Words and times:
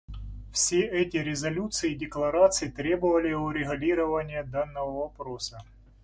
Все 0.51 0.79
эти 0.81 1.17
резолюции 1.17 1.91
и 1.91 1.95
декларации 1.95 2.69
требовали 2.69 3.33
урегулирования 3.33 4.41
данного 4.41 5.01
вопроса. 5.01 5.63